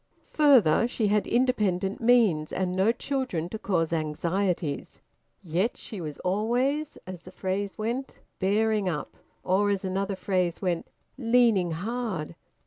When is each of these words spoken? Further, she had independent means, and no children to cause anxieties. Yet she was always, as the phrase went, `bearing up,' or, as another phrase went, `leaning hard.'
Further, 0.33 0.87
she 0.87 1.09
had 1.09 1.27
independent 1.27 2.01
means, 2.01 2.51
and 2.51 2.75
no 2.75 2.91
children 2.91 3.49
to 3.49 3.59
cause 3.59 3.93
anxieties. 3.93 4.99
Yet 5.43 5.77
she 5.77 6.01
was 6.01 6.17
always, 6.21 6.97
as 7.05 7.21
the 7.21 7.29
phrase 7.31 7.77
went, 7.77 8.17
`bearing 8.41 8.91
up,' 8.91 9.15
or, 9.43 9.69
as 9.69 9.85
another 9.85 10.15
phrase 10.15 10.59
went, 10.59 10.87
`leaning 11.19 11.73
hard.' 11.73 12.33